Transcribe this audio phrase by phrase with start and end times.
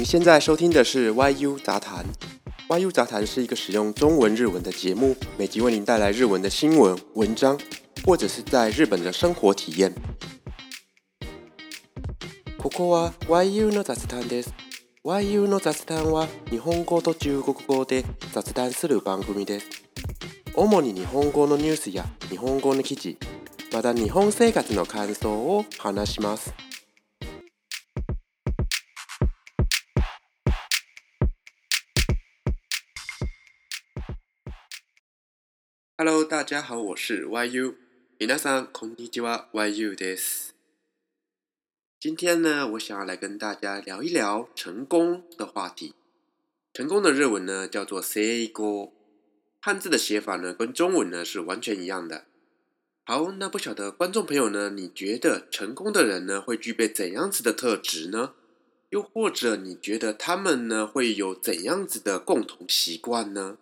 [0.00, 2.02] 你现在收听的是《YU 杂谈》，
[2.80, 7.60] 《YU 杂谈》是一个使用中文日文的节目，每集为您带来日文的新闻、文章，
[8.06, 9.92] 或者是在日本的生活体验。
[12.58, 12.88] ここ
[13.26, 14.54] は YU の雑談です。
[15.04, 19.66] YU の雑談は日本語と中国語で雑談する番組です。
[20.54, 23.18] 主に日本語のニュースや日本語の記事、
[23.70, 26.54] また日本生活の感想を話します。
[36.52, 37.74] 大家好，我是 YU，
[38.36, 40.48] さんこんにちは YU です。
[42.00, 45.94] 今天呢，我想要来跟大家聊一聊成功的话题。
[46.74, 48.18] 成功的日文呢叫做 s
[48.48, 48.92] g o
[49.60, 52.24] 汉字的写法呢跟中文呢是完全一样的。
[53.04, 58.34] 好，那不晓得观众朋友呢，你觉得成功的人呢会具备怎样子的特质呢？
[58.88, 63.56] 又或者你觉得他们呢会有怎样子的共同习惯呢？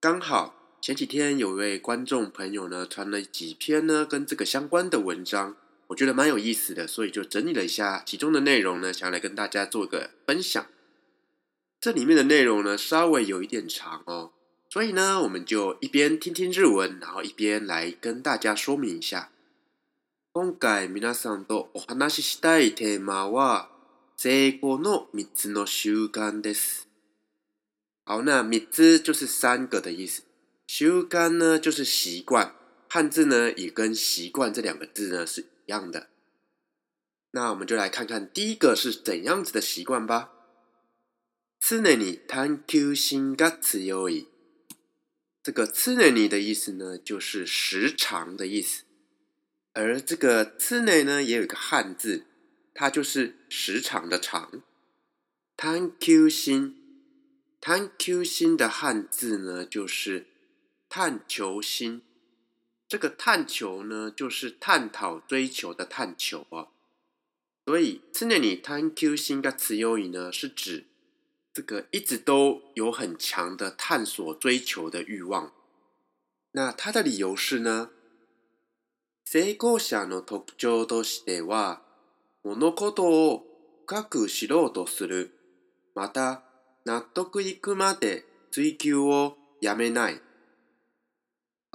[0.00, 0.65] 刚好。
[0.86, 5.56] 前几天有位观众朋友呢，传了几篇呢跟这个相关的文章，
[5.88, 10.64] 我觉得蛮有意思的，所以就整理了一下其中的内容呢，想来跟大家做个分享。
[11.80, 14.30] 这里面的内容呢稍微有一点长哦，
[14.70, 19.32] 所以呢我们就一边听听日文，然后一边来跟大家说明一下。
[20.32, 23.66] 今回皆さんとお話ししたいテーマは
[24.16, 26.86] 成功の三つの習慣です。
[28.22, 30.25] 那三つ就是三个的意思。
[30.66, 32.54] 习惯呢，就是习惯。
[32.88, 36.08] 汉字呢，也跟习惯这两个字呢是一样的。
[37.32, 40.30] 那我们就来看看第一个是怎样子的习惯吧。
[41.60, 44.26] 次内里，タンキュシンガツヨイ。
[45.42, 48.84] 这个次内里的意思呢，就是时长的意思。
[49.72, 52.24] 而这个次内呢，也有一个汉字，
[52.74, 54.62] 它就是时长的长。
[55.56, 56.72] タン心，ュシン，
[57.60, 60.26] タンキュシン的汉字呢，就是。
[60.98, 62.00] 探求心。
[62.88, 66.68] 这个探求呢，就是探討追求的探求啊。
[67.66, 70.86] 所以常に探求心が強い呢，是指
[71.52, 75.52] 这个一直都有很强的探索追求的欲望。
[76.52, 77.90] 那它的理由是呢，
[79.26, 81.82] 成功者の特徴としては、
[82.44, 83.44] 物事を
[83.86, 85.32] 深く知ろうとする。
[85.94, 86.40] また、
[86.86, 90.22] 納得いくまで追求をやめない。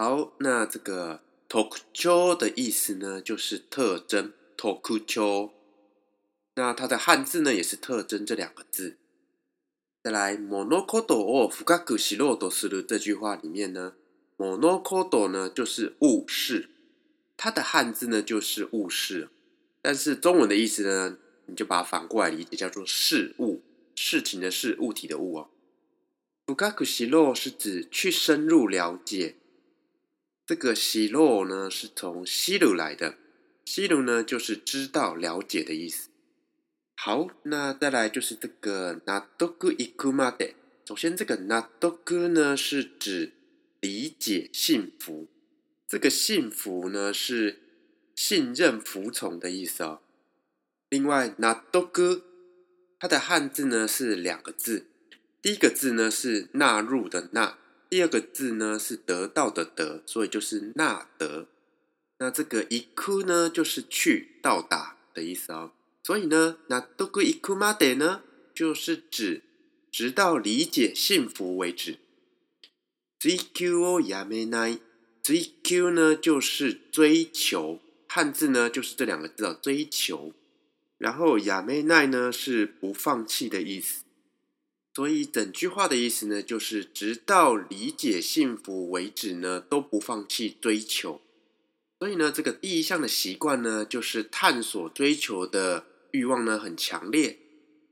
[0.04, 5.54] 好，那这个 t o k c h o 的意思呢，就是特征 t o k c h o
[6.56, 8.98] 那它的汉字呢，也是“特征”这两个字。
[10.04, 13.94] 再来，“monokodo fukagushiro o s u 这句话里面呢
[14.38, 16.72] ，“monokodo” 呢就是物事，
[17.38, 19.30] 它的汉字呢就是物事，
[19.84, 23.62] 但是中文的意思呢，你就把它反过来理解，叫做事物、
[23.94, 25.50] 事情的“事”，物体的“物”哦
[26.48, 29.36] f u k a 洛 u s h i r o 是指去深入了解。
[30.52, 33.16] 这个“西罗”呢，是从“希鲁”来的
[33.64, 36.10] ，“希鲁”呢就是知道、了解的意思。
[36.98, 40.46] 好，那再来就是这个“纳多克伊库玛德”。
[40.86, 43.32] 首先，这个“纳多克”呢是指
[43.80, 45.30] 理解、幸福。
[45.88, 47.62] 这个“幸福”呢是
[48.18, 50.02] 信任、服从的意思哦。
[50.90, 52.26] 另外，“纳多克”
[53.00, 54.88] 它的汉字呢是两个字，
[55.42, 57.58] 第一个字呢是“纳入”的“纳”。
[57.92, 61.48] 第二个字呢是得到的得，所以就是纳得。
[62.20, 65.74] 那这个一 k 呢就是去到达的意思哦。
[66.02, 68.24] 所以呢，那多 o 一 u i u d 呢
[68.56, 69.42] 就是指
[69.92, 71.98] 直到理解幸福为止。
[73.20, 74.80] 追 q o yame n
[75.62, 80.34] q 呢就是追求，汉字呢就是这两个字哦，追求。
[80.98, 84.06] 然后 yame 呢是不放弃的意思。
[84.94, 91.22] 所以整句话的意思呢，就是直到理解幸福为止呢，都不放弃追求。
[92.00, 97.38] 所以呢，这个第一项的习惯呢，就是探索追求的欲望呢很强烈。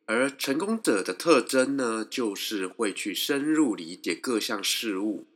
[0.08, 5.28] 而成功者的特征呢，就是会去深入理解各项事物，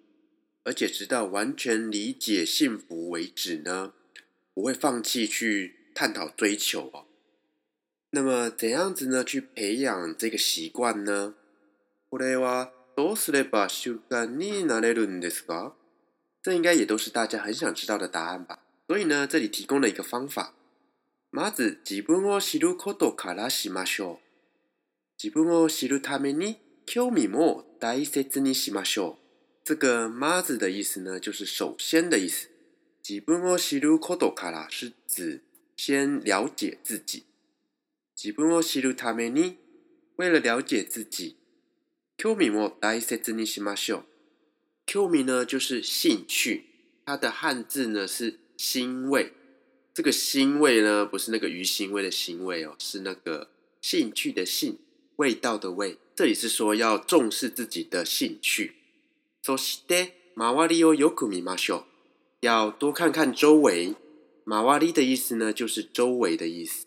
[0.63, 3.93] 而且直到完全理解幸福为止呢，
[4.55, 7.05] 不会放弃去探讨追求哦。
[8.09, 9.23] 那么，怎样子呢？
[9.23, 11.35] 去培养这个习惯呢？
[12.13, 15.74] これはどうすれば習慣になれるんですか
[16.44, 18.60] 这应该也都是大家很想知道的答案吧。
[18.88, 20.54] 所以呢，这里提供了一个方法。
[21.31, 24.18] まず自分を知ることからしましょう。
[25.18, 29.15] 自分を知るために興味も大切にしましょう。
[29.63, 32.48] 这个“まず”的意思呢，就是首先的意思。
[33.01, 35.42] 自分を知ることから是指
[35.75, 37.24] 先了解自己。
[38.15, 39.56] 自分を知るために，
[40.18, 41.38] 为了了解自己。
[42.18, 44.04] 興味モ大切にしましょう。
[44.86, 46.62] 興味ミ就是兴趣，
[47.06, 49.33] 它的汉字呢是兴味。
[49.94, 53.50] 这个兴味呢，不是那个鱼腥味的腥味哦，是那个
[53.81, 54.80] 兴趣的兴，
[55.18, 55.98] 味道的味。
[56.15, 58.74] 这里是说要重视自己的兴趣。
[59.44, 61.83] そして周りをよく見ましょう。
[62.42, 63.95] 要多看看周围。
[64.45, 66.86] 周り的意思呢，就是周围的意思。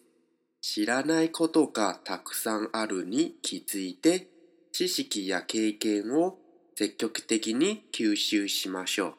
[0.61, 4.36] 知らないことがたくさんあるに気づいて。
[4.79, 6.37] 知識や経験を
[6.77, 9.15] 積極的に吸収しましょう。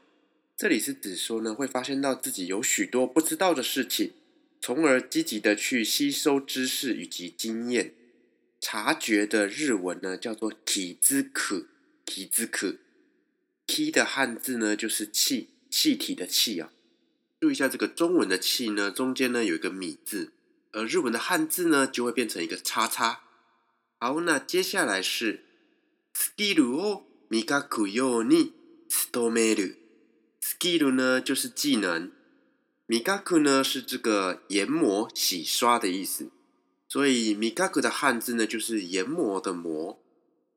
[0.56, 4.12] 这里是指说呢，会发现到自己有许多不知道的事情，
[4.62, 7.96] 从而积极的去吸收知识以及经验。
[8.62, 11.66] 察觉的日文呢，叫做「体知可」，
[12.06, 12.76] 体知可。
[13.66, 16.72] 「体」的汉字呢，就是气，气体的气啊。
[17.42, 20.34] 注意一下这个中文的气呢，中间呢有一个米字，
[20.74, 23.24] 而日文的汉字呢就会变成一个叉叉。
[24.00, 25.46] 好，那接下来是。
[26.20, 28.52] スキルを磨くように
[29.12, 29.78] 努める。
[30.40, 32.10] スキル l 呢就是技能，
[32.90, 36.32] 磨く呢是这个研磨、洗刷的意思，
[36.90, 40.00] 所以磨く的汉字呢就是研磨的磨。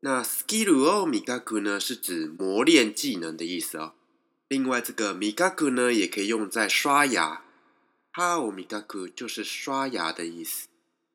[0.01, 3.93] 那スキルを磨く呢是指磨练技能的意思哦。
[4.49, 7.43] 另外这个磨く呢也可以用在刷牙，
[8.15, 10.70] ハオ磨く就是刷牙的意思。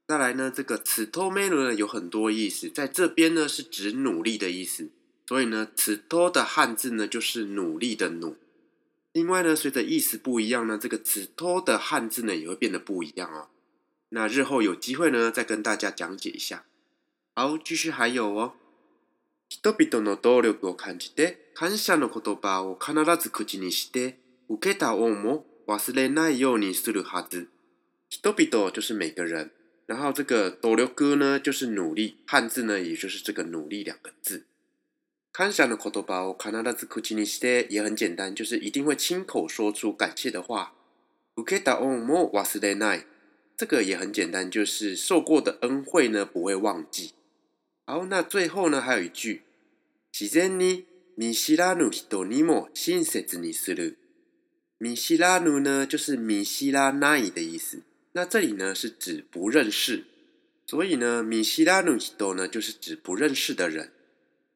[0.08, 4.92] 再来呢，这个“此托”“メ呢有很多意思，在这边呢是指努力的意思，
[5.26, 8.36] 所以呢“此托”的汉字呢就是努力的“努”。
[9.14, 13.50] 另外呢，随着意思不一样呢，这个“此托”的汉字呢也会变得不一样哦。
[14.10, 16.66] 那日后有机会呢，再跟大家讲解一下。
[17.34, 18.54] 好，继续还有哦
[19.64, 24.18] ，“人々の努力を感じて、感謝の言葉を必ず口にして、
[24.50, 27.48] 受けた恩も忘れないようにするはず”。
[28.08, 29.50] 人々就是每个人。
[29.88, 34.46] 然后这个斗 o r 呢，就是努力，汉字呢也就是这个“努力”两个字。
[35.32, 40.74] 感謝の言葉を必ず口にしたい、也很简单，就是一定会亲口说出感谢的话。
[41.38, 43.04] 受けた恩も忘れない、
[43.58, 47.12] 这个也很简单，就是受过的恩惠呢不会忘记。
[47.86, 49.42] 好，那最后呢还有一句。
[50.14, 50.86] 自然に
[51.18, 53.98] ミシラヌシドニモ心せずにする、
[54.80, 57.82] ミシラヌ呢就是“ミシラナイ”的意思。
[58.16, 60.06] 那这里呢是指不认识，
[60.66, 63.92] 所以呢，米西拉努吉多呢就是指不认识的人，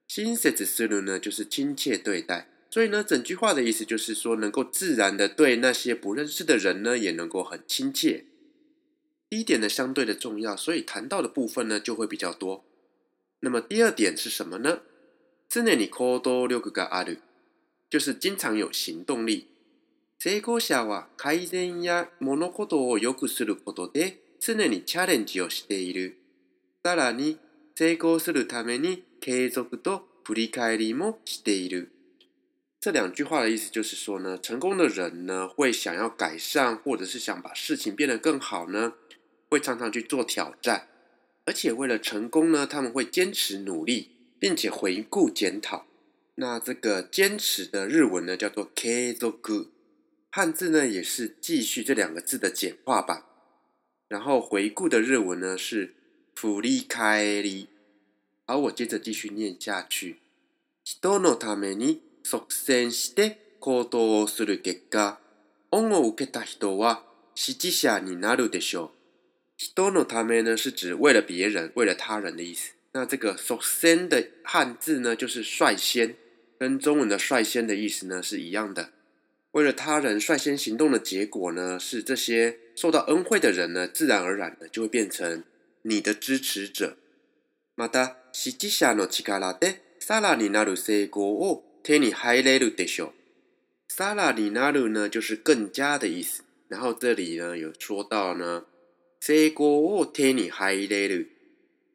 [0.07, 8.23] 心色子思努呢就是亲切对待，所以呢，整句话的意思就是说，能够自然的对那些不认识的人呢，也能够很亲切。
[9.29, 12.63] 第一点呢相对的重要，所以谈到的部分呢就会比较多。
[13.41, 14.83] 那么第二点是什么呢？
[15.49, 16.89] 字内里科多六个个
[17.89, 19.47] 就是经常有行动力。
[20.21, 26.17] 成功者は改善や物事を良くすることで常にチャレンジをしている。
[26.83, 27.37] さらに
[27.73, 31.93] 成功するために継続と振り返りもしている。
[32.81, 38.95] 这两句话的意思就是说呢，成功的人呢会想要改善，或者是想把事情变得更好呢，
[39.49, 40.87] 会常常去做挑战，
[41.45, 45.85] 而且为了成功呢，他们会坚持努力，并且回顾检讨。
[46.35, 49.39] 那这个坚持的日文呢叫做 k u
[50.31, 53.23] 汉字呢也是继续这两个字的简化版，
[54.07, 55.93] 然后回顾的日文呢是
[56.35, 57.67] 普利、凯、利。
[58.45, 60.17] 而我接着继续念下去。
[61.03, 65.19] 人のために率先して行動をする結果、
[65.71, 67.03] を受けた人は
[68.01, 68.89] になるでしょう。
[69.57, 72.73] 人のため呢是指为了别人、为了他人的意思。
[72.93, 76.15] 那这个率先的汉字呢就是率先，
[76.59, 78.93] 跟中文的率先的意思呢是一样的。
[79.53, 85.43] 为了他人率先行动的结果呢，是这些受到恩惠的人呢，自然而然的就会变成
[85.83, 86.97] 你的支持者。
[87.75, 93.11] また支持者の力でさらになる成功を手に入れるでしょう。
[93.89, 96.43] さらになる呢就是更加的意思。
[96.67, 98.65] 然后这里呢有说到呢，
[99.21, 101.29] 成功を手に入れる。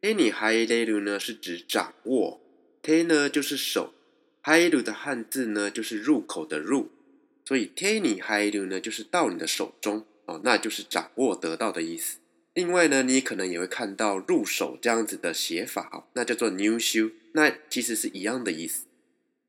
[0.02, 2.40] 手に入れる呢是指掌握。
[2.82, 3.92] 手呢就是手。
[4.70, 6.88] 入的汉字呢就是入口的入。
[7.46, 12.18] 所以，teni h a i r u 呢，就是到你的手中哦，那就是掌握得到的意思。
[12.54, 18.86] 另外呢，你可能也会看到入手这样子的写法哦，那叫做 new shoe，那其实是一样的意思。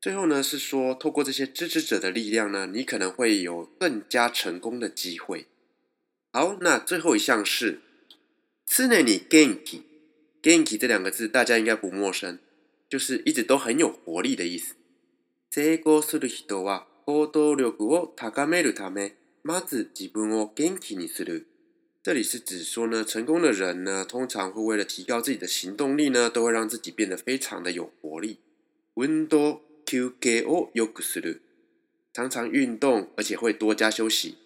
[0.00, 5.46] 最后呢，是说透过这些支持者的力量呢，你可能会有更加成功的机会。
[6.32, 7.80] 好，那最后一项是
[8.68, 12.38] ，sineni genki，genki 这两个字大家应该不陌生，
[12.90, 14.74] 就是一直都很有活力的意思。
[15.50, 21.46] 成功する人は行動力を高めるため、まず自分を元気にする。
[22.02, 28.38] 这里是指说呢，成功的人呢，通常会为了提高自己的行动力呢，都会让自己变得非常的有活力。
[28.96, 31.42] 運動休憩をよくする，
[32.12, 34.36] 常常运动，而且会多加休息。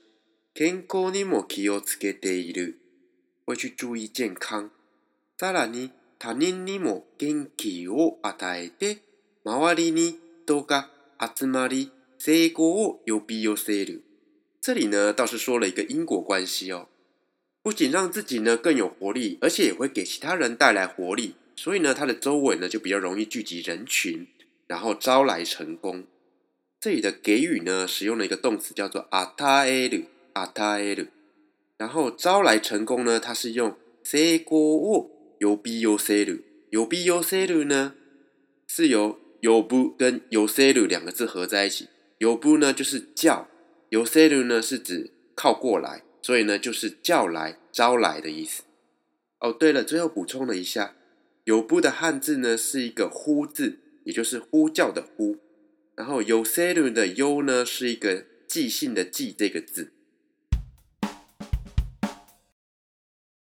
[0.55, 2.75] 健康にも気をつけている，
[3.47, 4.71] 会去注意健康。
[5.39, 8.99] さらに他人にも元気を与えて、
[9.47, 11.91] 周りに人が集まり
[12.21, 13.97] say go, you be you s a i
[14.63, 16.87] 这里呢倒是说了一个因果关系哦，
[17.63, 24.27] 不仅让自己呢更有活力，而且也会给其他人带来活力，所以呢它的周围呢就比较容易聚集人群，
[24.67, 26.05] 然后招来成功。
[26.79, 30.03] 这里的给予呢使用了一个动词叫做 a t a e r u
[30.35, 31.07] a t a e r u
[31.79, 36.39] 然后招来成功呢它是用 say go, you be you s e y it。
[36.71, 37.95] you be you s e y i 呢
[38.69, 41.87] 是由 you b 跟 you say i 两个字合在一起。
[42.21, 43.49] 有布呢，就是叫；
[43.89, 48.65] 有塞鲁呢，是指靠过来，所以呢，就是叫来、招来的意思。
[49.39, 50.95] 哦，对了，最后补充了一下，
[51.45, 55.37] 有布的汉字呢是一个“呼”字，也就是呼叫的“呼”；
[55.97, 59.93] 然后有塞鲁的“优”呢是一个寄信的“寄”这个字。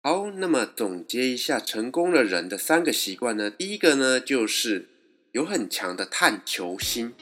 [0.02, 4.90] 好，那么总结一下，成功的人的三个习惯呢，第一个呢就是
[5.32, 7.14] 有很强的探求心。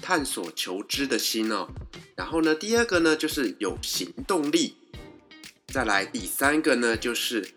[0.00, 1.68] 探索求知的心哦，
[2.14, 4.74] 然后呢，第二个呢就是有行动力，
[5.68, 7.50] 再来第三个呢就是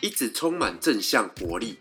[0.00, 1.78] 一直充满正向活力。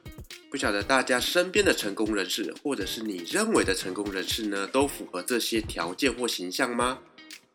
[0.49, 6.99] 不晓得大家身边的成功人士，或者是你认为的成功人士呢，都符合这些条件或形象吗？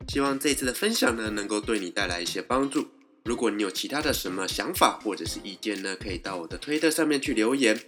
[0.09, 2.88] 希望这次的分享呢，能够对你带来一些帮助。
[3.25, 7.81] 如果你有其他的什么想法或者是意见呢，可以到我的推特上面去留言。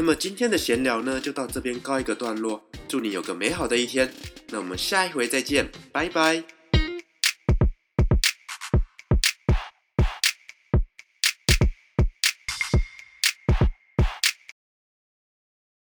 [0.00, 2.58] 那么今天的闲聊呢，就到这边告一个段落。
[2.88, 4.10] 祝你有个美好的一天，
[4.48, 6.42] 那我们下一回再见，拜拜。